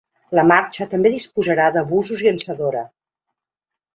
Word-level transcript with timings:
La 0.37 0.43
marxa 0.51 0.87
també 0.93 1.11
disposarà 1.15 1.67
de 1.77 1.85
busos 1.91 2.25
llançadora. 2.27 2.83